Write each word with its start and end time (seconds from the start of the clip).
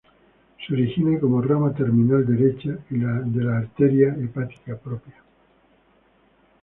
Se 0.57 0.73
origina 0.73 1.19
como 1.19 1.43
"rama 1.43 1.75
terminal 1.75 2.25
derecha" 2.25 2.75
de 2.89 3.43
la 3.43 3.57
arteria 3.59 4.07
hepática 4.19 4.75
propia. 4.75 5.13